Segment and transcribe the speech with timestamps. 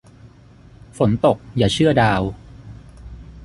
[0.97, 2.21] ฝนตกอย่าเชื่อดาว